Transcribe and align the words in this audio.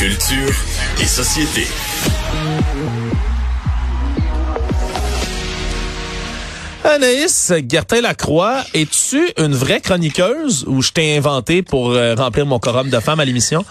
Culture 0.00 0.54
et 0.98 1.04
société. 1.04 1.66
Anaïs 6.82 7.52
Gertin-Lacroix, 7.68 8.64
es-tu 8.72 9.30
une 9.36 9.52
vraie 9.52 9.82
chroniqueuse 9.82 10.64
ou 10.66 10.80
je 10.80 10.92
t'ai 10.92 11.18
inventé 11.18 11.60
pour 11.60 11.90
euh, 11.90 12.14
remplir 12.14 12.46
mon 12.46 12.58
quorum 12.58 12.88
de 12.88 12.98
femmes 12.98 13.20
à 13.20 13.26
l'émission? 13.26 13.62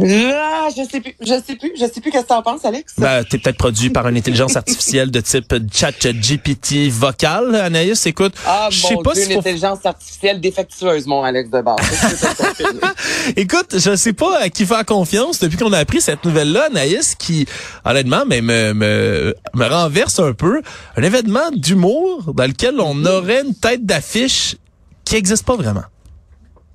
Ah, 0.00 0.68
je 0.76 0.82
sais 0.90 1.00
plus, 1.00 1.14
je 1.20 1.34
sais 1.46 1.56
plus, 1.56 1.72
je 1.78 1.84
sais 1.86 2.00
plus 2.00 2.10
qu'est-ce 2.10 2.22
que 2.22 2.28
t'en 2.28 2.42
penses, 2.42 2.64
Alex. 2.64 2.94
Ben, 2.98 3.24
t'es 3.24 3.38
peut-être 3.38 3.58
produit 3.58 3.90
par 3.90 4.08
une 4.08 4.16
intelligence 4.16 4.56
artificielle 4.56 5.10
de 5.10 5.20
type 5.20 5.54
chat 5.72 5.92
GPT 6.12 6.88
vocal, 6.90 7.54
Anaïs. 7.54 8.06
Écoute, 8.06 8.34
ah, 8.46 8.68
je 8.70 8.80
sais 8.80 8.96
pas 9.04 9.12
Dieu, 9.12 9.22
si 9.22 9.28
une 9.28 9.34
faut- 9.34 9.40
intelligence 9.40 9.84
artificielle 9.84 10.40
défectueuse, 10.40 11.06
mon 11.06 11.22
Alex 11.22 11.50
de 11.50 11.60
base. 11.60 11.76
Écoute, 13.36 13.76
je 13.78 13.96
sais 13.96 14.12
pas 14.12 14.38
à 14.38 14.48
qui 14.48 14.64
faire 14.66 14.84
confiance 14.84 15.38
depuis 15.40 15.56
qu'on 15.58 15.72
a 15.72 15.78
appris 15.78 16.00
cette 16.00 16.24
nouvelle-là, 16.24 16.66
Anaïs, 16.70 17.14
qui, 17.14 17.46
honnêtement, 17.84 18.24
mais 18.26 18.40
me, 18.40 18.72
me, 18.72 19.34
me 19.54 19.66
renverse 19.66 20.18
un 20.20 20.32
peu. 20.32 20.62
Un 20.96 21.02
événement 21.02 21.50
d'humour 21.54 22.32
dans 22.34 22.46
lequel 22.46 22.80
on 22.80 23.04
aurait 23.04 23.42
une 23.42 23.54
tête 23.54 23.84
d'affiche 23.84 24.56
qui 25.04 25.16
existe 25.16 25.44
pas 25.44 25.56
vraiment. 25.56 25.82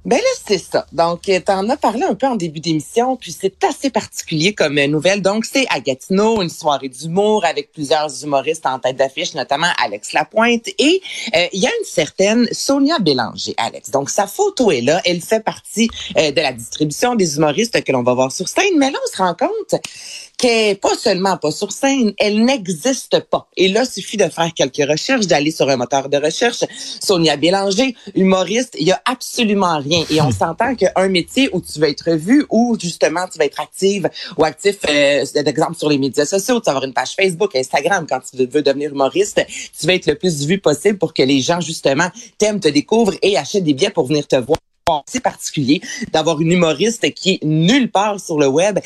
Ben 0.07 0.15
là, 0.15 0.21
c'est 0.47 0.57
ça. 0.57 0.85
Donc, 0.93 1.27
euh, 1.27 1.41
t'en 1.41 1.67
as 1.67 1.75
parlé 1.75 2.03
un 2.03 2.15
peu 2.15 2.27
en 2.27 2.37
début 2.37 2.61
d'émission, 2.61 3.17
puis 3.17 3.35
c'est 3.37 3.61
assez 3.65 3.89
particulier 3.89 4.53
comme 4.53 4.77
euh, 4.77 4.87
nouvelle. 4.87 5.21
Donc, 5.21 5.43
c'est 5.43 5.65
à 5.69 5.81
Gatineau, 5.81 6.41
une 6.41 6.47
soirée 6.49 6.87
d'humour 6.87 7.43
avec 7.43 7.73
plusieurs 7.73 8.23
humoristes 8.23 8.65
en 8.65 8.79
tête 8.79 8.95
d'affiche, 8.95 9.33
notamment 9.33 9.67
Alex 9.83 10.13
Lapointe. 10.13 10.69
Et 10.79 11.01
euh, 11.35 11.47
il 11.51 11.59
y 11.59 11.67
a 11.67 11.71
une 11.77 11.85
certaine 11.85 12.47
Sonia 12.53 12.99
Bélanger, 12.99 13.53
Alex. 13.57 13.91
Donc, 13.91 14.09
sa 14.09 14.27
photo 14.27 14.71
est 14.71 14.79
là. 14.79 15.01
Elle 15.03 15.19
fait 15.19 15.43
partie 15.43 15.89
euh, 16.17 16.31
de 16.31 16.39
la 16.39 16.53
distribution 16.53 17.15
des 17.15 17.35
humoristes 17.35 17.83
que 17.83 17.91
l'on 17.91 18.03
va 18.03 18.13
voir 18.13 18.31
sur 18.31 18.47
scène. 18.47 18.77
Mais 18.77 18.89
là, 18.89 18.97
on 19.03 19.11
se 19.11 19.17
rend 19.21 19.33
compte 19.33 19.75
qu'elle 20.37 20.77
pas 20.77 20.95
seulement 20.95 21.37
pas 21.37 21.51
sur 21.51 21.71
scène, 21.71 22.13
elle 22.17 22.45
n'existe 22.45 23.19
pas. 23.21 23.47
Et 23.57 23.67
là, 23.69 23.83
il 23.83 23.91
suffit 23.91 24.17
de 24.17 24.25
faire 24.25 24.53
quelques 24.53 24.87
recherches, 24.89 25.25
d'aller 25.25 25.51
sur 25.51 25.67
un 25.69 25.77
moteur 25.77 26.09
de 26.09 26.17
recherche. 26.17 26.63
Sonia 27.01 27.37
Bélanger, 27.37 27.95
humoriste, 28.15 28.75
il 28.79 28.87
y 28.87 28.91
a 28.91 29.01
absolument 29.05 29.79
rien. 29.79 30.03
Et 30.11 30.21
on 30.21 30.31
s'entend 30.31 30.75
qu'un 30.75 31.09
métier 31.09 31.49
où 31.53 31.61
tu 31.61 31.79
vas 31.79 31.89
être 31.89 32.11
vu, 32.11 32.45
où 32.49 32.77
justement 32.79 33.27
tu 33.31 33.39
vas 33.39 33.45
être 33.45 33.59
active 33.59 34.09
ou 34.37 34.43
actif, 34.43 34.77
euh, 34.89 35.25
d'exemple 35.43 35.75
sur 35.75 35.89
les 35.89 35.97
médias 35.97 36.25
sociaux, 36.25 36.59
tu 36.59 36.65
vas 36.65 36.73
avoir 36.73 36.83
une 36.83 36.93
page 36.93 37.15
Facebook, 37.15 37.55
Instagram, 37.55 38.05
quand 38.07 38.19
tu 38.19 38.37
veux 38.45 38.61
devenir 38.61 38.91
humoriste, 38.91 39.43
tu 39.47 39.87
vas 39.87 39.93
être 39.93 40.05
le 40.05 40.15
plus 40.15 40.45
vu 40.45 40.59
possible 40.59 40.99
pour 40.99 41.13
que 41.13 41.23
les 41.23 41.41
gens 41.41 41.61
justement 41.61 42.09
t'aiment, 42.37 42.59
te 42.59 42.67
découvrent 42.67 43.15
et 43.21 43.37
achètent 43.37 43.63
des 43.63 43.73
billets 43.73 43.89
pour 43.89 44.05
venir 44.05 44.27
te 44.27 44.35
voir. 44.35 44.59
C'est 45.05 45.19
particulier 45.19 45.81
d'avoir 46.13 46.39
une 46.39 46.51
humoriste 46.51 47.13
qui 47.13 47.31
est 47.31 47.43
nulle 47.43 47.91
part 47.91 48.19
sur 48.19 48.39
le 48.39 48.47
web 48.47 48.79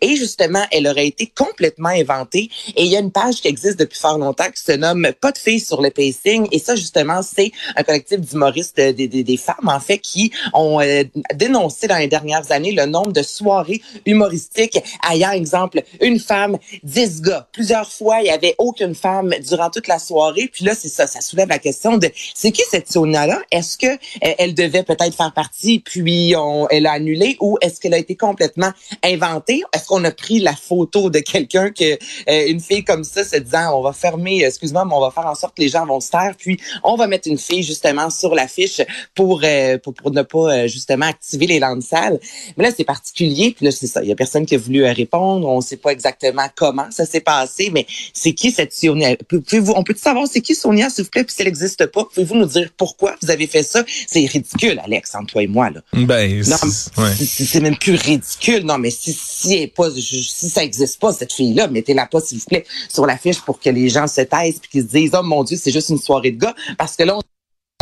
et 0.00 0.16
justement, 0.16 0.64
elle 0.70 0.86
aurait 0.86 1.06
été 1.06 1.26
complètement 1.26 1.88
inventée. 1.88 2.50
Et 2.76 2.84
il 2.84 2.88
y 2.88 2.96
a 2.96 3.00
une 3.00 3.12
page 3.12 3.40
qui 3.40 3.48
existe 3.48 3.78
depuis 3.78 3.98
fort 3.98 4.18
longtemps 4.18 4.50
qui 4.50 4.62
se 4.62 4.72
nomme 4.72 5.08
Pas 5.20 5.32
de 5.32 5.38
filles 5.38 5.60
sur 5.60 5.82
le 5.82 5.90
pacing. 5.90 6.48
Et 6.52 6.58
ça, 6.58 6.76
justement, 6.76 7.22
c'est 7.22 7.52
un 7.76 7.82
collectif 7.82 8.20
d'humoristes, 8.20 8.76
des 8.76 9.36
femmes, 9.36 9.68
en 9.68 9.80
fait, 9.80 9.98
qui 9.98 10.32
ont 10.54 10.80
euh, 10.80 11.04
dénoncé 11.34 11.86
dans 11.86 11.96
les 11.96 12.08
dernières 12.08 12.50
années 12.52 12.72
le 12.72 12.86
nombre 12.86 13.12
de 13.12 13.22
soirées 13.22 13.82
humoristiques 14.06 14.78
ayant, 15.10 15.32
exemple, 15.32 15.82
une 16.00 16.18
femme, 16.18 16.58
dix 16.82 17.20
gars. 17.20 17.48
Plusieurs 17.52 17.90
fois, 17.90 18.20
il 18.20 18.26
y 18.26 18.30
avait 18.30 18.54
aucune 18.58 18.94
femme 18.94 19.34
durant 19.46 19.70
toute 19.70 19.88
la 19.88 19.98
soirée. 19.98 20.48
Puis 20.52 20.64
là, 20.64 20.74
c'est 20.74 20.88
ça, 20.88 21.06
ça 21.06 21.20
soulève 21.20 21.48
la 21.48 21.58
question 21.58 21.98
de 21.98 22.10
c'est 22.34 22.52
qui 22.52 22.62
cette 22.70 22.90
Sonia-là? 22.90 23.40
Est-ce 23.50 23.78
que 23.78 23.86
euh, 23.86 24.34
elle 24.38 24.54
devait 24.54 24.82
peut-être 24.82 25.14
faire 25.14 25.32
partie, 25.32 25.80
puis 25.80 26.34
on, 26.36 26.68
elle 26.68 26.86
a 26.86 26.92
annulé, 26.92 27.36
ou 27.40 27.58
est-ce 27.60 27.80
qu'elle 27.80 27.94
a 27.94 27.98
été 27.98 28.16
complètement 28.16 28.72
inventée? 29.04 29.57
Est-ce 29.74 29.86
qu'on 29.86 30.04
a 30.04 30.10
pris 30.10 30.38
la 30.40 30.54
photo 30.54 31.10
de 31.10 31.18
quelqu'un 31.20 31.70
que 31.70 31.92
euh, 32.28 32.46
une 32.48 32.60
fille 32.60 32.84
comme 32.84 33.04
ça 33.04 33.24
se 33.24 33.36
disant 33.36 33.78
on 33.78 33.82
va 33.82 33.92
fermer, 33.92 34.44
euh, 34.44 34.48
excuse-moi, 34.48 34.84
mais 34.84 34.94
on 34.94 35.00
va 35.00 35.10
faire 35.10 35.26
en 35.26 35.34
sorte 35.34 35.56
que 35.56 35.62
les 35.62 35.68
gens 35.68 35.86
vont 35.86 36.00
se 36.00 36.10
taire, 36.10 36.34
puis 36.36 36.58
on 36.84 36.96
va 36.96 37.06
mettre 37.06 37.28
une 37.28 37.38
fille 37.38 37.62
justement 37.62 38.10
sur 38.10 38.34
l'affiche 38.34 38.80
pour, 39.14 39.42
euh, 39.44 39.78
pour 39.78 39.94
pour 39.94 40.10
ne 40.10 40.22
pas 40.22 40.38
euh, 40.38 40.68
justement 40.68 41.06
activer 41.06 41.46
les 41.46 41.58
landes 41.58 41.82
sales. 41.82 42.18
Mais 42.56 42.64
là 42.64 42.70
c'est 42.76 42.84
particulier, 42.84 43.52
puis 43.56 43.66
là 43.66 43.72
c'est 43.72 43.86
ça, 43.86 44.02
il 44.02 44.08
y 44.08 44.12
a 44.12 44.16
personne 44.16 44.46
qui 44.46 44.54
a 44.54 44.58
voulu 44.58 44.84
euh, 44.84 44.92
répondre, 44.92 45.46
on 45.48 45.60
sait 45.60 45.76
pas 45.76 45.90
exactement 45.90 46.46
comment 46.56 46.90
ça 46.90 47.06
s'est 47.06 47.20
passé, 47.20 47.70
mais 47.72 47.86
c'est 48.12 48.32
qui 48.32 48.50
cette 48.50 48.72
Sonia? 48.72 49.16
Pouvez-vous, 49.28 49.72
on 49.76 49.82
peut 49.82 49.94
savoir 49.96 50.26
c'est 50.30 50.40
qui 50.40 50.54
Sonia 50.54 50.90
s'il 50.90 51.04
vous 51.04 51.10
plaît, 51.10 51.24
puis 51.24 51.34
si 51.34 51.42
elle 51.42 51.48
n'existe 51.48 51.86
pas, 51.86 52.04
pouvez-vous 52.04 52.36
nous 52.36 52.46
dire 52.46 52.70
pourquoi 52.76 53.16
vous 53.22 53.30
avez 53.30 53.46
fait 53.46 53.62
ça? 53.62 53.84
C'est 54.06 54.24
ridicule, 54.26 54.80
Alex, 54.84 55.14
entre 55.14 55.32
toi 55.32 55.42
et 55.42 55.46
moi 55.46 55.70
là. 55.70 55.80
Ben, 55.92 56.42
ouais. 56.42 57.14
c'est 57.26 57.60
même 57.60 57.76
plus 57.76 57.94
ridicule. 57.94 58.64
Non, 58.64 58.78
mais 58.78 58.90
si 58.90 59.12
si, 59.12 59.47
elle 59.54 59.62
est 59.62 59.66
pas, 59.74 59.88
je- 59.90 60.00
si 60.00 60.48
ça 60.50 60.62
existe 60.64 61.00
pas 61.00 61.12
cette 61.12 61.32
fille-là, 61.32 61.68
mettez-la 61.68 62.06
pas 62.06 62.20
s'il 62.20 62.38
vous 62.38 62.44
plaît 62.46 62.64
sur 62.88 63.06
l'affiche 63.06 63.40
pour 63.40 63.58
que 63.60 63.70
les 63.70 63.88
gens 63.88 64.06
se 64.06 64.20
taisent 64.22 64.58
puis 64.60 64.70
qu'ils 64.70 64.82
se 64.82 64.88
disent 64.88 65.10
oh 65.14 65.22
mon 65.22 65.44
Dieu 65.44 65.56
c'est 65.60 65.70
juste 65.72 65.88
une 65.90 65.98
soirée 65.98 66.30
de 66.32 66.38
gars 66.40 66.54
parce 66.76 66.96
que 66.96 67.02
là 67.04 67.16
on 67.16 67.20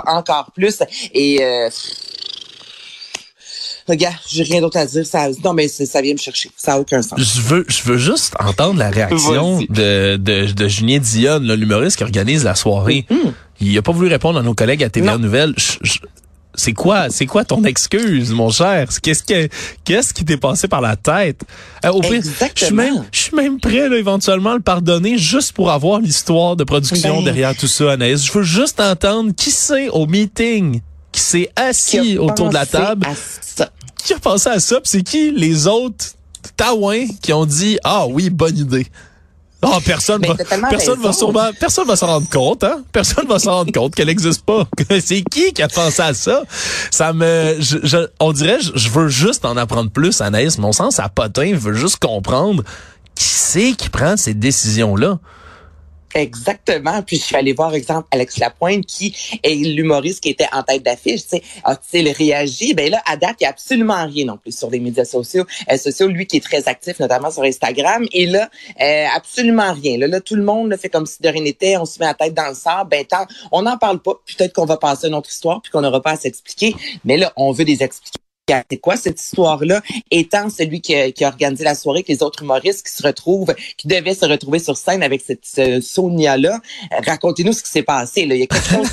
encore 0.09 0.53
plus 0.55 0.79
et 1.15 1.43
euh, 1.43 1.69
regarde 3.89 4.17
j'ai 4.29 4.43
rien 4.43 4.61
d'autre 4.61 4.77
à 4.79 4.87
dire 4.87 5.07
ça 5.07 5.29
non 5.45 5.53
mais 5.53 5.69
ça 5.69 6.01
vient 6.03 6.13
me 6.13 6.19
chercher 6.19 6.51
ça 6.57 6.75
a 6.75 6.79
aucun 6.79 7.03
sens. 7.03 7.19
Je 7.19 7.41
veux, 7.41 7.65
je 7.69 7.83
veux 7.85 7.99
juste 7.99 8.35
entendre 8.39 8.79
la 8.79 8.91
réaction 8.91 9.61
de, 9.69 10.17
de, 10.17 10.53
de 10.53 10.69
Julien 10.69 10.99
Dionne, 10.99 11.53
l'humoriste 11.55 11.97
qui 11.97 12.03
organise 12.05 12.45
la 12.45 12.55
soirée. 12.55 13.07
Il 13.61 13.77
a 13.79 13.83
pas 13.83 13.93
voulu 13.93 14.09
répondre 14.09 14.39
à 14.39 14.43
nos 14.43 14.55
collègues 14.55 14.85
à 14.85 14.91
TVA. 14.91 15.13
Je- 15.57 15.79
je- 15.83 15.99
c'est 16.57 16.73
quoi, 16.73 17.11
c'est 17.11 17.27
quoi 17.27 17.45
ton 17.45 17.63
excuse, 17.65 18.33
mon 18.33 18.51
cher? 18.51 18.89
Qu'est-ce 19.03 19.23
que, 19.23 19.49
qu'est-ce 19.85 20.13
qui 20.13 20.25
t'est 20.25 20.37
passé 20.37 20.67
par 20.67 20.81
la 20.81 20.97
tête? 20.97 21.43
Euh, 21.85 21.91
au 21.91 22.01
pire, 22.01 22.23
je 22.55 22.65
suis 22.65 22.75
même, 22.75 23.05
je 23.13 23.21
suis 23.21 23.37
même 23.37 23.61
prêt, 23.61 23.89
là, 23.89 23.97
éventuellement, 23.97 24.53
à 24.53 24.55
le 24.55 24.61
pardonner 24.61 25.19
juste 25.19 25.53
pour 25.53 25.71
avoir 25.71 26.01
l'histoire 26.01 26.57
de 26.57 26.65
production 26.65 27.19
Ben. 27.19 27.25
derrière 27.25 27.55
tout 27.55 27.67
ça, 27.69 27.93
Anaïs. 27.93 28.25
Je 28.25 28.33
veux 28.33 28.43
juste 28.43 28.81
entendre 28.81 29.33
qui 29.37 29.51
c'est 29.51 29.89
au 29.91 30.07
meeting, 30.07 30.81
qui 31.13 31.21
s'est 31.21 31.51
Qui 31.55 31.63
assis 31.63 32.19
autour 32.19 32.49
de 32.49 32.55
la 32.55 32.67
table, 32.67 33.07
à 33.07 33.15
ça? 33.41 33.71
qui 34.03 34.15
a 34.15 34.19
pensé 34.19 34.49
à 34.49 34.61
ça, 34.61 34.77
puis 34.77 34.89
c'est 34.89 35.03
qui 35.03 35.31
les 35.31 35.67
autres 35.67 36.07
taouins 36.57 37.07
qui 37.21 37.33
ont 37.33 37.47
dit 37.47 37.79
ah 37.85 38.07
oui 38.07 38.31
bonne 38.31 38.57
idée. 38.57 38.87
Oh, 39.69 39.79
personne 39.85 40.23
va, 40.27 40.35
personne 40.71 41.01
va 41.01 41.13
sûrement, 41.13 41.51
personne 41.59 41.87
va 41.87 41.97
s'en 41.97 42.07
rendre 42.07 42.29
compte, 42.31 42.63
hein? 42.65 42.83
Personne 42.93 43.27
va 43.27 43.39
s'en 43.39 43.53
rendre 43.57 43.73
compte 43.73 43.95
qu'elle 43.95 44.07
n'existe 44.07 44.43
pas. 44.45 44.67
C'est 45.01 45.23
qui 45.23 45.53
qui 45.53 45.63
a 45.63 45.69
pensé 45.69 46.03
à 46.03 46.15
ça? 46.15 46.43
Ça 46.91 47.13
me, 47.13 47.57
je, 47.59 47.79
je- 47.83 48.07
on 48.21 48.33
dirait, 48.33 48.59
je, 48.61 48.71
je 48.75 48.89
veux 48.91 49.09
juste 49.09 49.45
en 49.45 49.57
apprendre 49.57 49.91
plus, 49.91 50.21
Anaïs. 50.21 50.59
Mon 50.59 50.73
sens 50.73 51.01
à 51.01 51.09
potin 51.09 51.53
veut 51.57 51.73
juste 51.75 51.97
comprendre 51.99 52.63
qui 53.15 53.25
c'est 53.29 53.73
qui 53.73 53.89
prend 53.89 54.17
ces 54.17 54.35
décisions-là. 54.35 55.19
Exactement. 56.17 57.03
Puis 57.03 57.19
je 57.19 57.25
suis 57.25 57.37
allée 57.37 57.53
voir, 57.53 57.75
exemple, 57.75 58.09
Alex 58.11 58.39
Lapointe, 58.39 58.87
qui 58.87 59.15
est 59.43 59.55
l'humoriste 59.55 60.23
qui 60.23 60.31
était 60.31 60.49
en 60.51 60.63
tête 60.63 60.83
d'affiche. 60.83 61.21
A-t-il 61.63 62.09
réagi? 62.09 62.73
Ben 62.73 62.91
là, 62.91 63.03
à 63.05 63.19
date, 63.19 63.37
il 63.41 63.43
n'y 63.43 63.47
a 63.47 63.51
absolument 63.51 64.07
rien 64.07 64.25
non 64.25 64.39
plus 64.39 64.57
sur 64.57 64.71
les 64.71 64.81
médias 64.81 65.05
sociaux. 65.05 65.45
Euh, 65.71 65.77
sociaux, 65.77 66.09
lui 66.09 66.27
qui 66.27 66.39
est 66.39 66.45
très 66.45 66.69
actif, 66.69 66.99
notamment 67.01 67.31
sur 67.31 67.43
Instagram. 67.43 68.07
Et 68.13 68.25
là, 68.25 68.49
euh, 68.81 69.07
absolument 69.15 69.75
rien. 69.75 69.99
Là, 69.99 70.07
là, 70.07 70.21
tout 70.23 70.37
le 70.37 70.43
monde 70.43 70.75
fait 70.77 70.89
comme 70.89 71.05
si 71.05 71.21
de 71.21 71.29
rien 71.29 71.43
n'était. 71.43 71.77
On 71.77 71.85
se 71.85 71.99
met 71.99 72.07
la 72.07 72.15
tête 72.15 72.33
dans 72.33 72.49
le 72.49 72.55
sable. 72.55 72.89
Ben 72.89 73.05
tant, 73.05 73.27
on 73.53 73.63
n'en 73.63 73.77
parle 73.77 73.99
pas. 73.99 74.15
Peut-être 74.15 74.55
qu'on 74.55 74.65
va 74.65 74.79
passer 74.79 75.07
à 75.07 75.09
une 75.09 75.15
autre 75.15 75.29
histoire, 75.29 75.61
puis 75.61 75.71
qu'on 75.71 75.83
n'aura 75.83 76.01
pas 76.01 76.13
à 76.13 76.17
s'expliquer. 76.17 76.75
Mais 77.05 77.19
là, 77.19 77.31
on 77.37 77.53
veut 77.53 77.67
des 77.67 77.83
explications. 77.83 78.26
C'est 78.49 78.79
quoi 78.79 78.97
cette 78.97 79.21
histoire-là? 79.21 79.83
Étant 80.13 80.49
celui 80.51 80.81
qui 80.81 80.95
a, 80.95 81.11
qui 81.11 81.25
a 81.25 81.29
organisé 81.29 81.65
la 81.65 81.75
soirée, 81.75 82.05
que 82.05 82.13
les 82.13 82.23
autres 82.23 82.45
humoristes 82.45 82.87
qui 82.87 82.93
se 82.93 83.03
retrouvent, 83.03 83.53
qui 83.77 83.89
devaient 83.89 84.15
se 84.15 84.25
retrouver 84.25 84.61
sur 84.61 84.77
scène 84.77 85.03
avec 85.03 85.21
cette 85.21 85.45
ce 85.45 85.81
Sonia-là, 85.81 86.61
racontez-nous 87.05 87.53
ce 87.53 87.65
qui 87.65 87.71
s'est 87.71 87.83
passé. 87.83 88.25
Là. 88.25 88.37
Il 88.37 88.41
y 88.41 88.45
a 88.45 88.47
quelque 88.47 88.69
chose 88.69 88.91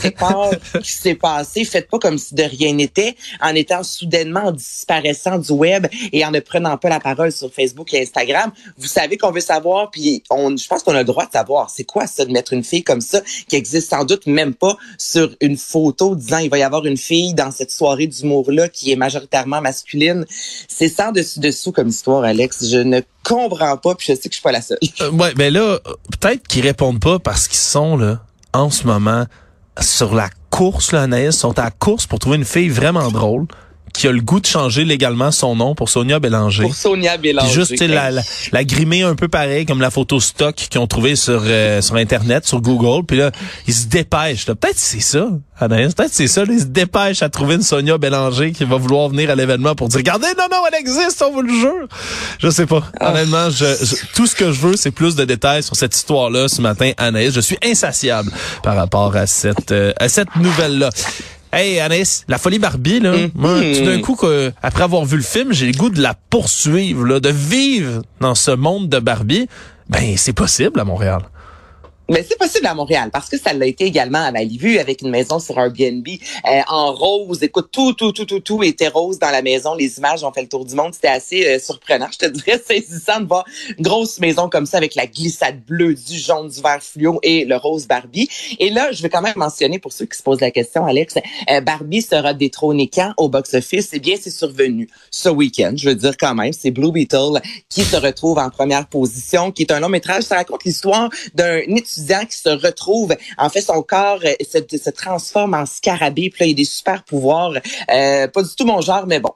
qui 0.81 0.92
s'est 0.92 1.16
passé. 1.16 1.66
Faites 1.66 1.88
pas 1.88 2.00
comme 2.00 2.18
si 2.18 2.34
de 2.34 2.42
rien 2.42 2.74
n'était, 2.74 3.16
en 3.42 3.53
étant 3.53 3.84
soudainement 3.84 4.52
disparaissant 4.52 5.38
du 5.38 5.52
web 5.52 5.86
et 6.12 6.25
en 6.25 6.31
ne 6.31 6.39
prenant 6.39 6.77
pas 6.77 6.89
la 6.89 7.00
parole 7.00 7.31
sur 7.31 7.54
Facebook 7.54 7.94
et 7.94 8.01
Instagram. 8.01 8.51
Vous 8.77 8.88
savez 8.88 9.18
qu'on 9.18 9.31
veut 9.31 9.39
savoir, 9.39 9.92
puis 9.92 10.24
on, 10.31 10.57
je 10.57 10.68
pense 10.68 10.81
qu'on 10.81 10.95
a 10.95 11.00
le 11.00 11.04
droit 11.04 11.27
de 11.27 11.31
savoir. 11.31 11.69
C'est 11.69 11.83
quoi 11.83 12.07
ça 12.07 12.25
de 12.25 12.31
mettre 12.31 12.54
une 12.54 12.63
fille 12.63 12.83
comme 12.83 13.01
ça 13.01 13.22
qui 13.48 13.56
existe 13.56 13.92
sans 13.92 14.04
doute 14.04 14.25
même 14.25 14.56
pas 14.56 14.77
sur 14.98 15.36
une 15.42 15.57
photo 15.57 16.16
disant 16.16 16.39
il 16.39 16.50
va 16.50 16.57
y 16.57 16.63
avoir 16.63 16.86
une 16.86 16.98
fille 16.98 17.36
dans 17.36 17.51
cette 17.51 17.72
soirée 17.72 18.07
d'humour-là 18.07 18.69
qui 18.69 18.92
est 18.92 18.95
masculine. 19.45 20.25
C'est 20.68 20.90
sans 20.90 21.12
dessus 21.12 21.40
dessous 21.40 21.72
comme 21.72 21.90
histoire, 21.90 22.24
Alex. 22.24 22.68
Je 22.68 22.78
ne 22.78 23.01
comprends 23.24 23.78
pas, 23.78 23.95
puis 23.95 24.07
je 24.10 24.13
sais 24.13 24.30
que 24.30 24.34
je 24.34 24.40
suis 24.40 24.44
pas 24.44 24.51
la 24.51 24.62
seule. 24.62 24.80
Euh, 25.01 25.12
ouais, 25.12 25.34
mais 25.38 25.51
là, 25.51 25.62
euh, 25.62 25.80
peut-être 26.19 26.48
qu'ils 26.48 26.63
répondent 26.63 27.00
pas 27.00 27.19
parce 27.19 27.48
qu'ils 27.48 27.57
sont 27.57 27.98
là 27.98 28.22
en 28.54 28.69
ce 28.69 28.86
moment 28.86 29.25
sur 29.80 30.13
la 30.13 30.30
course, 30.50 30.92
là, 30.92 31.01
Anaïs, 31.01 31.36
sont 31.36 31.57
à 31.57 31.63
la 31.63 31.72
course 31.72 32.06
pour 32.06 32.19
trouver 32.19 32.38
une 32.38 32.45
fille 32.45 32.69
vraiment 32.69 33.10
drôle 33.10 33.48
qui 33.94 34.07
a 34.07 34.12
le 34.12 34.22
goût 34.22 34.40
de 34.40 34.45
changer 34.48 34.86
légalement 34.86 35.31
son 35.31 35.56
nom 35.56 35.75
pour 35.75 35.88
Sonia 35.90 36.19
Bélanger. 36.19 36.63
Pour 36.63 36.75
Sonia 36.75 37.16
Bélanger. 37.18 37.45
Puis 37.48 37.56
juste 37.56 37.80
la, 37.81 38.10
la, 38.12 38.22
la 38.51 38.63
grimer 38.63 39.04
un 39.04 39.16
peu 39.16 39.28
pareil 39.28 39.66
comme 39.66 39.80
la 39.81 39.92
photo 39.92 40.19
stock 40.19 40.56
qu'ils 40.56 40.80
ont 40.81 40.88
trouvé 40.88 41.16
sur 41.16 41.42
euh, 41.45 41.81
sur 41.81 41.95
internet, 41.95 42.45
sur 42.45 42.60
Google. 42.60 43.06
Puis 43.06 43.18
là, 43.18 43.31
ils 43.68 43.74
se 43.74 43.86
dépêchent. 43.88 44.48
là. 44.48 44.56
Peut-être 44.56 44.80
c'est 44.80 45.00
ça, 45.00 45.28
Anaïs. 45.60 45.94
Peut-être 45.94 46.12
c'est 46.13 46.28
ça. 46.28 46.44
là. 46.44 46.51
Ils 46.54 46.62
se 46.62 46.66
dépêchent 46.66 47.22
à 47.22 47.30
trouver 47.30 47.56
une 47.56 47.62
Sonia 47.62 47.98
Bélanger 47.98 48.51
qui 48.51 48.66
va 48.66 48.78
vouloir 48.78 49.10
venir 49.10 49.30
à 49.30 49.36
l'événement 49.36 49.75
pour 49.75 49.88
dire 49.90 50.00
regardez, 50.00 50.28
non 50.38 50.46
non, 50.51 50.57
elle 50.68 50.80
existe, 50.80 51.24
on 51.28 51.31
vous 51.31 51.42
le 51.44 51.54
jure. 51.54 51.88
Je 52.39 52.50
sais 52.50 52.66
pas. 52.66 52.84
Ah. 53.00 53.12
Honnêtement, 53.12 53.50
je, 53.51 53.66
je- 53.81 53.96
tout 54.16 54.25
ce 54.28 54.36
que 54.36 54.51
je 54.51 54.60
veux, 54.60 54.75
c'est 54.75 54.92
plus 54.92 55.16
de 55.16 55.24
détails 55.24 55.62
sur 55.63 55.75
cette 55.75 55.96
histoire-là 55.96 56.48
ce 56.48 56.62
matin, 56.62 56.92
Anaïs. 56.98 57.31
Je 57.34 57.42
suis 57.42 57.57
insatiable 57.63 58.31
par 58.63 58.75
rapport 58.75 59.16
à 59.16 59.28
cette 59.28 59.72
euh, 59.72 59.94
à 60.00 60.10
cette 60.10 60.36
nouvelle-là. 60.36 60.89
Hey 61.55 61.79
Anaïs, 61.79 62.25
la 62.27 62.39
folie 62.39 62.57
Barbie 62.57 63.00
là, 63.00 63.13
moi, 63.35 63.59
tout 63.77 63.85
d'un 63.85 64.01
coup 64.01 64.15
que, 64.15 64.51
après 64.63 64.83
avoir 64.83 65.05
vu 65.05 65.17
le 65.17 65.23
film, 65.23 65.53
j'ai 65.53 65.67
le 65.67 65.77
goût 65.77 65.91
de 65.91 66.01
la 66.01 66.15
poursuivre 66.15 67.05
là, 67.05 67.19
de 67.19 67.29
vivre 67.29 68.01
dans 68.19 68.33
ce 68.33 68.50
monde 68.50 68.89
de 68.89 68.97
Barbie. 68.97 69.47
Ben 69.88 70.17
c'est 70.17 70.33
possible 70.33 70.79
à 70.79 70.83
Montréal. 70.83 71.21
Mais 72.09 72.25
c'est 72.27 72.38
possible 72.38 72.67
à 72.67 72.73
Montréal 72.73 73.09
parce 73.13 73.29
que 73.29 73.38
ça 73.38 73.53
l'a 73.53 73.65
été 73.65 73.85
également 73.85 74.19
à 74.19 74.31
Malibu 74.31 74.77
avec 74.77 75.01
une 75.01 75.09
maison 75.09 75.39
sur 75.39 75.57
Airbnb 75.57 76.05
euh, 76.07 76.61
en 76.67 76.91
rose. 76.94 77.41
Écoute, 77.41 77.69
tout, 77.71 77.94
tout, 77.94 78.11
tout, 78.11 78.25
tout, 78.25 78.41
tout 78.41 78.61
était 78.61 78.89
rose 78.89 79.19
dans 79.19 79.31
la 79.31 79.41
maison. 79.41 79.73
Les 79.73 79.97
images 80.00 80.21
ont 80.23 80.33
fait 80.33 80.41
le 80.41 80.50
tour 80.50 80.65
du 80.65 80.75
monde. 80.75 80.94
C'était 80.94 81.07
assez 81.07 81.47
euh, 81.47 81.59
surprenant. 81.59 82.07
Je 82.11 82.17
te 82.17 82.25
dirais 82.25 82.61
saisissant 82.67 83.21
de 83.21 83.27
voir 83.27 83.45
une 83.77 83.83
grosse 83.83 84.19
maison 84.19 84.50
comme 84.50 84.65
ça 84.65 84.77
avec 84.77 84.95
la 84.95 85.07
glissade 85.07 85.63
bleue, 85.65 85.94
du 85.94 86.19
jaune, 86.19 86.50
du 86.50 86.61
vert 86.61 86.83
fluo 86.83 87.19
et 87.23 87.45
le 87.45 87.55
rose 87.55 87.88
Barbie. 87.88 88.27
Et 88.59 88.69
là, 88.69 88.91
je 88.91 89.01
vais 89.01 89.09
quand 89.09 89.21
même 89.21 89.38
mentionner 89.38 89.79
pour 89.79 89.94
ceux 89.94 90.05
qui 90.05 90.17
se 90.17 90.23
posent 90.23 90.41
la 90.41 90.51
question, 90.51 90.85
Alex, 90.85 91.15
euh, 91.50 91.61
Barbie 91.61 92.01
sera 92.01 92.33
détrônée 92.33 92.89
quand 92.94 93.13
au 93.15 93.29
box-office? 93.29 93.91
Eh 93.94 94.00
bien, 94.00 94.17
c'est 94.19 94.29
survenu 94.29 94.89
ce 95.09 95.29
week-end. 95.29 95.73
Je 95.77 95.88
veux 95.88 95.95
dire 95.95 96.17
quand 96.17 96.35
même, 96.35 96.51
c'est 96.51 96.71
Blue 96.71 96.91
Beetle 96.91 97.41
qui 97.69 97.83
se 97.83 97.95
retrouve 97.95 98.39
en 98.39 98.50
première 98.50 98.88
position, 98.88 99.51
qui 99.53 99.63
est 99.63 99.71
un 99.71 99.79
long 99.79 99.89
métrage. 99.89 100.23
Ça 100.23 100.35
raconte 100.35 100.65
l'histoire 100.65 101.09
d'un 101.33 101.61
qui 102.25 102.38
se 102.38 102.50
retrouve, 102.50 103.16
en 103.38 103.50
fait, 103.50 103.62
son 103.62 103.81
corps 103.81 104.19
euh, 104.24 104.34
se, 104.42 104.90
transforme 104.90 105.54
en 105.54 105.66
scarabée. 105.66 106.30
Puis 106.30 106.40
là, 106.42 106.45
il 106.48 106.51
a 106.51 106.56
des 106.56 106.66
super 106.66 107.04
pouvoirs. 107.04 107.54
Euh, 107.92 108.28
pas 108.28 108.44
du 108.44 108.56
tout 108.56 108.66
mon 108.66 108.81
genre, 108.81 109.06
mais 109.07 109.19
bon 109.19 109.34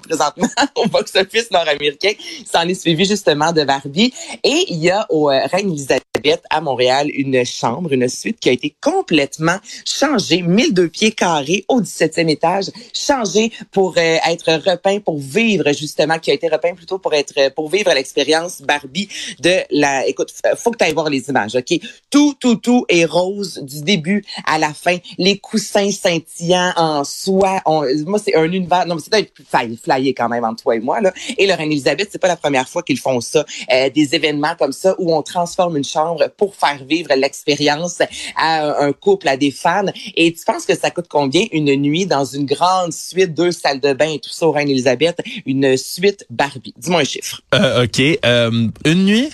présentement 0.00 0.48
au 0.76 0.86
box-office 0.86 1.50
nord-américain. 1.50 2.12
S'en 2.44 2.62
est 2.62 2.74
suivi 2.74 3.04
justement 3.04 3.52
de 3.52 3.64
Barbie. 3.64 4.12
Et 4.42 4.64
il 4.68 4.78
y 4.78 4.90
a 4.90 5.06
au 5.10 5.30
euh, 5.30 5.46
Reine 5.46 5.70
Elisabeth 5.70 6.42
à 6.50 6.60
Montréal 6.60 7.10
une 7.10 7.44
chambre, 7.44 7.92
une 7.92 8.08
suite 8.08 8.40
qui 8.40 8.48
a 8.48 8.52
été 8.52 8.74
complètement 8.80 9.58
changée, 9.84 10.42
1002 10.42 10.88
pieds 10.88 11.12
carrés 11.12 11.64
au 11.68 11.80
17e 11.80 12.28
étage, 12.30 12.70
changée 12.94 13.52
pour 13.72 13.94
euh, 13.98 14.16
être 14.26 14.52
repeint, 14.52 15.00
pour 15.00 15.18
vivre 15.18 15.72
justement, 15.72 16.18
qui 16.18 16.30
a 16.30 16.34
été 16.34 16.48
repeint 16.48 16.74
plutôt 16.74 16.98
pour 16.98 17.12
être, 17.14 17.52
pour 17.54 17.68
vivre 17.68 17.92
l'expérience 17.92 18.62
Barbie 18.62 19.08
de 19.40 19.60
la, 19.70 20.06
écoute, 20.06 20.32
faut 20.56 20.70
que 20.70 20.78
tu 20.78 20.84
ailles 20.84 20.94
voir 20.94 21.10
les 21.10 21.28
images, 21.28 21.56
OK? 21.56 21.78
Tout, 22.10 22.34
tout, 22.38 22.56
tout 22.56 22.84
est 22.88 23.04
rose 23.04 23.58
du 23.62 23.82
début 23.82 24.24
à 24.46 24.58
la 24.58 24.72
fin. 24.72 24.96
Les 25.18 25.38
coussins 25.38 25.90
scintillants 25.90 26.72
en 26.76 27.04
soie. 27.04 27.60
Moi, 27.66 28.18
c'est 28.18 28.34
un 28.34 28.44
univers, 28.44 28.86
non, 28.86 28.94
mais 28.96 29.02
c'est 29.02 29.10
peut-être 29.58 29.66
plus 29.68 29.76
fly- 29.76 29.94
flyé 29.96 30.14
quand 30.14 30.28
même 30.28 30.44
entre 30.44 30.62
toi 30.62 30.76
et 30.76 30.80
moi, 30.80 31.00
là. 31.00 31.12
Et 31.38 31.46
le 31.46 31.54
Reine-Élisabeth, 31.54 32.08
c'est 32.10 32.18
pas 32.20 32.28
la 32.28 32.36
première 32.36 32.68
fois 32.68 32.82
qu'ils 32.82 32.98
font 32.98 33.20
ça. 33.20 33.44
Euh, 33.72 33.90
des 33.90 34.14
événements 34.14 34.54
comme 34.58 34.72
ça 34.72 34.94
où 34.98 35.14
on 35.14 35.22
transforme 35.22 35.76
une 35.76 35.84
chambre 35.84 36.28
pour 36.36 36.54
faire 36.54 36.84
vivre 36.84 37.14
l'expérience 37.14 38.00
à 38.36 38.82
un 38.82 38.92
couple, 38.92 39.28
à 39.28 39.36
des 39.36 39.50
fans. 39.50 39.86
Et 40.16 40.32
tu 40.32 40.44
penses 40.44 40.66
que 40.66 40.76
ça 40.76 40.90
coûte 40.90 41.06
combien 41.08 41.44
une 41.52 41.74
nuit 41.76 42.06
dans 42.06 42.24
une 42.24 42.46
grande 42.46 42.92
suite, 42.92 43.34
deux 43.34 43.52
salles 43.52 43.80
de 43.80 43.92
bain 43.92 44.10
et 44.12 44.18
tout 44.18 44.30
ça 44.30 44.46
au 44.46 44.52
Reine-Élisabeth? 44.52 45.20
Une 45.46 45.76
suite 45.76 46.26
Barbie. 46.30 46.74
Dis-moi 46.76 47.00
un 47.00 47.04
chiffre. 47.04 47.40
Euh, 47.54 47.84
ok, 47.84 48.00
euh, 48.24 48.68
une 48.84 49.04
nuit? 49.04 49.30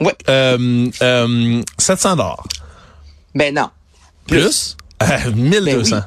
Ouais. 0.00 0.14
Euh, 0.28 0.88
euh, 1.02 1.62
700 1.78 2.16
dollars. 2.16 2.46
Ben 3.34 3.54
non. 3.54 3.68
Plus? 4.26 4.76
Euh, 5.02 5.32
1200. 5.34 5.96
100 5.96 6.02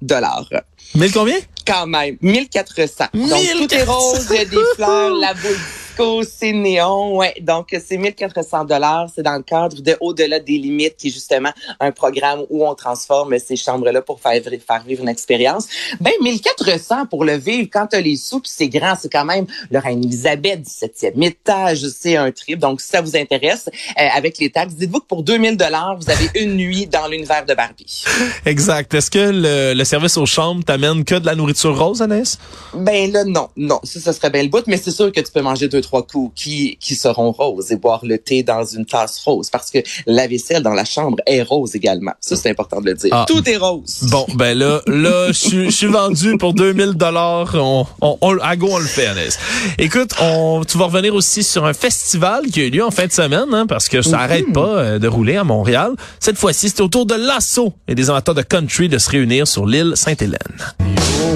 dollars. 0.00 0.48
1000 0.94 1.12
combien? 1.12 1.36
Quand 1.66 1.86
même, 1.86 2.16
1400. 2.20 3.04
Donc, 3.14 3.28
tout 3.28 3.34
est 3.34 3.54
1400. 3.54 3.92
rose, 3.92 4.26
il 4.30 4.36
y 4.36 4.38
a 4.38 4.44
des 4.44 4.56
fleurs, 4.74 5.14
la 5.18 5.34
boule 5.34 5.58
disco, 5.92 6.22
c'est 6.22 6.52
néon. 6.52 7.16
Ouais, 7.16 7.34
donc 7.40 7.76
c'est 7.84 7.96
1400 7.96 8.64
dollars. 8.64 9.08
C'est 9.14 9.22
dans 9.22 9.36
le 9.36 9.42
cadre 9.42 9.80
de 9.80 9.96
Au-delà 10.00 10.40
des 10.40 10.58
limites, 10.58 10.96
qui 10.96 11.08
est 11.08 11.10
justement 11.10 11.50
un 11.80 11.92
programme 11.92 12.44
où 12.50 12.66
on 12.66 12.74
transforme 12.74 13.38
ces 13.38 13.56
chambres-là 13.56 14.02
pour 14.02 14.20
faire, 14.20 14.40
vivre 14.86 15.02
une 15.02 15.08
expérience. 15.08 15.68
Ben, 16.00 16.12
1400 16.20 17.06
pour 17.06 17.24
le 17.24 17.36
vivre 17.36 17.68
quand 17.72 17.86
t'as 17.88 18.00
les 18.00 18.16
sous, 18.16 18.40
puis 18.40 18.50
c'est 18.52 18.68
grand, 18.68 18.94
c'est 19.00 19.10
quand 19.10 19.24
même 19.24 19.46
le 19.70 19.78
Reine-Élisabeth, 19.78 20.62
17e 20.62 21.22
étage, 21.22 21.86
c'est 21.88 22.16
un 22.16 22.30
trip. 22.30 22.58
Donc, 22.58 22.80
si 22.80 22.88
ça 22.88 23.00
vous 23.00 23.16
intéresse, 23.16 23.68
euh, 23.98 24.08
avec 24.14 24.38
les 24.38 24.50
taxes, 24.50 24.74
dites-vous 24.74 25.00
que 25.00 25.06
pour 25.06 25.22
2000 25.22 25.56
dollars, 25.56 25.96
vous 25.98 26.10
avez 26.10 26.28
une 26.34 26.54
nuit 26.54 26.86
dans 26.86 27.06
l'univers 27.06 27.44
de 27.44 27.54
Barbie. 27.54 28.04
Exact. 28.46 28.92
Est-ce 28.94 29.10
que 29.10 29.18
le, 29.18 29.74
le 29.74 29.84
service 29.84 30.16
aux 30.16 30.26
chambres 30.26 30.64
t'amène 30.64 31.04
que 31.04 31.16
de 31.16 31.26
la 31.26 31.34
nourriture 31.34 31.78
rose, 31.78 32.02
Anaïs? 32.02 32.38
Ben 32.74 33.12
là, 33.12 33.24
non, 33.24 33.48
non, 33.56 33.80
ça, 33.84 34.00
ça 34.00 34.12
serait 34.12 34.30
bien 34.30 34.42
le 34.42 34.48
bout, 34.48 34.66
mais 34.66 34.76
c'est 34.76 34.90
sûr 34.90 35.12
que 35.12 35.20
tu 35.20 35.30
peux 35.32 35.42
manger 35.42 35.68
deux, 35.68 35.82
trois 35.82 35.91
coups 36.00 36.32
qui, 36.34 36.78
qui 36.80 36.94
seront 36.94 37.32
roses 37.32 37.70
et 37.70 37.76
boire 37.76 38.00
le 38.04 38.16
thé 38.16 38.42
dans 38.42 38.64
une 38.64 38.86
tasse 38.86 39.18
rose 39.22 39.50
parce 39.50 39.70
que 39.70 39.80
la 40.06 40.26
vaisselle 40.26 40.62
dans 40.62 40.72
la 40.72 40.86
chambre 40.86 41.18
est 41.26 41.42
rose 41.42 41.74
également. 41.74 42.12
Ça, 42.20 42.36
c'est 42.36 42.48
important 42.48 42.80
de 42.80 42.86
le 42.86 42.94
dire. 42.94 43.10
Ah. 43.12 43.26
Tout 43.28 43.46
est 43.46 43.58
rose. 43.58 43.98
Bon, 44.10 44.24
ben 44.34 44.56
là, 44.56 44.80
là, 44.86 45.26
je 45.28 45.32
suis- 45.32 45.64
je 45.70 45.76
suis 45.76 45.86
vendu 45.88 46.38
pour 46.38 46.54
2000 46.54 46.92
dollars. 46.94 47.50
On, 47.54 47.84
on, 48.00 48.16
on- 48.22 48.38
à 48.38 48.56
go, 48.56 48.68
on 48.70 48.78
le 48.78 48.86
fait, 48.86 49.06
Anaïs. 49.06 49.38
Écoute, 49.78 50.12
on, 50.22 50.62
tu 50.66 50.78
vas 50.78 50.86
revenir 50.86 51.14
aussi 51.14 51.42
sur 51.42 51.66
un 51.66 51.74
festival 51.74 52.46
qui 52.46 52.60
a 52.60 52.64
eu 52.64 52.70
lieu 52.70 52.84
en 52.84 52.90
fin 52.90 53.06
de 53.06 53.12
semaine, 53.12 53.52
hein, 53.52 53.66
parce 53.66 53.88
que 53.88 54.00
ça 54.00 54.20
arrête 54.20 54.50
pas 54.52 54.60
euh, 54.78 54.98
de 54.98 55.08
rouler 55.08 55.36
à 55.36 55.44
Montréal. 55.44 55.92
Cette 56.20 56.38
fois-ci, 56.38 56.68
c'est 56.70 56.80
au 56.80 56.88
tour 56.88 57.04
de 57.04 57.14
l'assaut 57.14 57.72
et 57.88 57.94
des 57.94 58.08
amateurs 58.08 58.34
de 58.34 58.42
country 58.42 58.88
de 58.88 58.98
se 58.98 59.10
réunir 59.10 59.46
sur 59.48 59.66
l'île 59.66 59.92
Sainte-Hélène. 59.96 60.38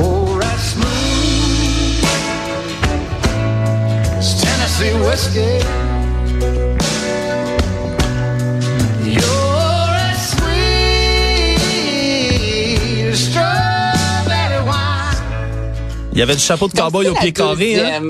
Oh, 0.03 0.26
Tennessee 4.79 5.01
whiskey. 5.01 6.06
Il 16.17 16.21
y 16.21 16.23
avait 16.23 16.35
du 16.35 16.41
chapeau 16.41 16.67
de 16.67 16.73
cowboy 16.73 17.09
au 17.09 17.15
pied 17.15 17.31
carré, 17.31 17.79
hein? 17.79 18.09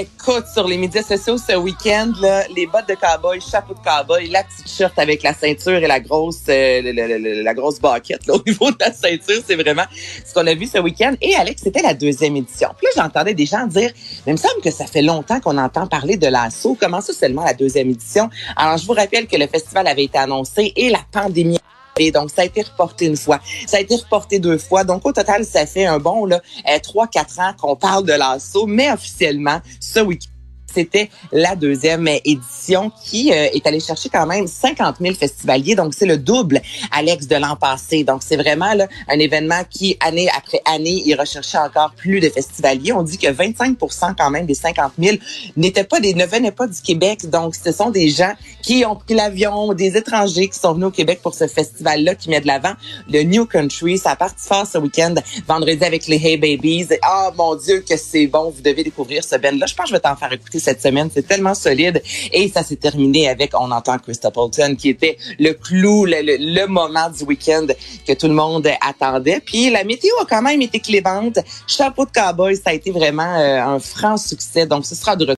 Écoute, 0.00 0.46
sur 0.54 0.66
les 0.66 0.78
médias 0.78 1.02
sociaux 1.02 1.36
ce 1.36 1.54
week-end, 1.54 2.10
là, 2.18 2.44
les 2.56 2.66
bottes 2.66 2.88
de 2.88 2.94
cowboy, 2.94 3.42
chapeau 3.42 3.74
de 3.74 3.78
cowboy, 3.80 4.28
la 4.28 4.42
petite 4.42 4.66
shirt 4.66 4.98
avec 4.98 5.22
la 5.22 5.34
ceinture 5.34 5.76
et 5.76 5.86
la 5.86 6.00
grosse, 6.00 6.44
euh, 6.48 7.42
la 7.44 7.52
grosse 7.52 7.78
baquette 7.78 8.26
là, 8.26 8.36
au 8.36 8.42
niveau 8.46 8.70
de 8.70 8.78
la 8.80 8.90
ceinture, 8.90 9.42
c'est 9.46 9.54
vraiment 9.54 9.84
ce 10.24 10.32
qu'on 10.32 10.46
a 10.46 10.54
vu 10.54 10.64
ce 10.66 10.78
week-end. 10.78 11.12
Et 11.20 11.34
Alex, 11.34 11.60
c'était 11.62 11.82
la 11.82 11.92
deuxième 11.92 12.36
édition. 12.36 12.70
Puis 12.78 12.86
là, 12.86 13.02
j'entendais 13.02 13.34
des 13.34 13.44
gens 13.44 13.66
dire, 13.66 13.90
mais 14.24 14.32
il 14.32 14.36
me 14.36 14.38
semble 14.38 14.62
que 14.64 14.70
ça 14.70 14.86
fait 14.86 15.02
longtemps 15.02 15.38
qu'on 15.38 15.58
entend 15.58 15.86
parler 15.86 16.16
de 16.16 16.28
l'assaut. 16.28 16.74
Comment 16.80 17.02
ça 17.02 17.12
seulement 17.12 17.44
la 17.44 17.52
deuxième 17.52 17.90
édition? 17.90 18.30
Alors, 18.56 18.78
je 18.78 18.86
vous 18.86 18.94
rappelle 18.94 19.26
que 19.26 19.36
le 19.36 19.46
festival 19.46 19.86
avait 19.88 20.04
été 20.04 20.16
annoncé 20.16 20.72
et 20.74 20.88
la 20.88 21.00
pandémie 21.12 21.58
et 21.98 22.10
donc, 22.10 22.30
ça 22.30 22.42
a 22.42 22.44
été 22.44 22.62
reporté 22.62 23.06
une 23.06 23.16
fois. 23.16 23.40
Ça 23.66 23.78
a 23.78 23.80
été 23.80 23.94
reporté 23.94 24.38
deux 24.38 24.58
fois. 24.58 24.84
Donc, 24.84 25.06
au 25.06 25.12
total, 25.12 25.44
ça 25.44 25.66
fait 25.66 25.86
un 25.86 25.98
bon 25.98 26.26
là, 26.26 26.40
euh, 26.68 26.78
trois, 26.82 27.06
quatre 27.06 27.40
ans 27.40 27.52
qu'on 27.58 27.76
parle 27.76 28.04
de 28.04 28.12
l'assaut. 28.12 28.66
Mais 28.66 28.92
officiellement, 28.92 29.60
ce 29.80 30.00
week-end, 30.00 30.35
c'était 30.76 31.08
la 31.32 31.56
deuxième 31.56 32.06
édition 32.06 32.92
qui 33.02 33.32
euh, 33.32 33.48
est 33.54 33.66
allée 33.66 33.80
chercher 33.80 34.10
quand 34.10 34.26
même 34.26 34.46
50 34.46 34.96
000 35.00 35.14
festivaliers. 35.14 35.74
Donc, 35.74 35.94
c'est 35.94 36.04
le 36.04 36.18
double, 36.18 36.60
Alex, 36.92 37.26
de 37.26 37.36
l'an 37.36 37.56
passé. 37.56 38.04
Donc, 38.04 38.20
c'est 38.22 38.36
vraiment 38.36 38.74
là, 38.74 38.86
un 39.08 39.18
événement 39.18 39.62
qui, 39.70 39.96
année 40.00 40.28
après 40.36 40.60
année, 40.66 41.02
il 41.06 41.14
recherchait 41.14 41.56
encore 41.56 41.92
plus 41.96 42.20
de 42.20 42.28
festivaliers. 42.28 42.92
On 42.92 43.02
dit 43.02 43.16
que 43.16 43.28
25% 43.28 44.14
quand 44.18 44.30
même 44.30 44.44
des 44.44 44.54
50 44.54 44.92
000 44.98 45.16
n'étaient 45.56 45.84
pas 45.84 45.98
des, 45.98 46.12
ne 46.12 46.26
venaient 46.26 46.52
pas 46.52 46.66
du 46.66 46.80
Québec. 46.82 47.30
Donc, 47.30 47.54
ce 47.54 47.72
sont 47.72 47.88
des 47.88 48.10
gens 48.10 48.34
qui 48.62 48.84
ont 48.84 48.96
pris 48.96 49.14
l'avion, 49.14 49.72
des 49.72 49.96
étrangers 49.96 50.48
qui 50.48 50.58
sont 50.58 50.74
venus 50.74 50.88
au 50.88 50.90
Québec 50.90 51.20
pour 51.22 51.34
ce 51.34 51.46
festival-là 51.46 52.14
qui 52.16 52.28
met 52.28 52.42
de 52.42 52.46
l'avant 52.46 52.74
le 53.08 53.22
New 53.22 53.46
Country. 53.46 53.96
Ça 53.96 54.10
a 54.10 54.16
parti 54.16 54.46
fort 54.46 54.66
ce 54.66 54.76
week-end, 54.76 55.14
vendredi 55.48 55.82
avec 55.84 56.06
les 56.06 56.16
Hey 56.16 56.36
Babies. 56.36 56.88
Ah, 57.00 57.30
mon 57.34 57.54
Dieu, 57.54 57.82
que 57.88 57.96
c'est 57.96 58.26
bon. 58.26 58.50
Vous 58.50 58.60
devez 58.60 58.84
découvrir 58.84 59.24
ce 59.24 59.36
band-là. 59.36 59.64
Je 59.64 59.74
pense 59.74 59.84
que 59.84 59.90
je 59.90 59.94
vais 59.94 60.00
t'en 60.00 60.16
faire 60.16 60.32
écouter 60.32 60.58
cette 60.66 60.82
semaine. 60.82 61.08
C'est 61.12 61.26
tellement 61.26 61.54
solide. 61.54 62.02
Et 62.32 62.48
ça 62.48 62.62
s'est 62.62 62.76
terminé 62.76 63.28
avec, 63.28 63.52
on 63.54 63.70
entend 63.70 63.98
Chris 63.98 64.14
Stapleton, 64.14 64.74
qui 64.76 64.88
était 64.88 65.16
le 65.38 65.52
clou, 65.52 66.04
le, 66.06 66.66
moment 66.66 67.08
du 67.10 67.24
week-end 67.24 67.66
que 68.06 68.12
tout 68.12 68.26
le 68.26 68.34
monde 68.34 68.68
attendait. 68.80 69.40
Puis 69.44 69.70
la 69.70 69.84
météo 69.84 70.10
a 70.20 70.26
quand 70.26 70.42
même 70.42 70.60
été 70.60 70.80
clémente. 70.80 71.38
Chapeau 71.66 72.04
de 72.04 72.10
cowboy, 72.10 72.56
ça 72.56 72.70
a 72.70 72.72
été 72.72 72.90
vraiment 72.90 73.38
euh, 73.38 73.60
un 73.60 73.78
franc 73.78 74.16
succès. 74.16 74.66
Donc, 74.66 74.84
ce 74.84 74.94
sera 74.94 75.14
de 75.14 75.24
retour 75.24 75.34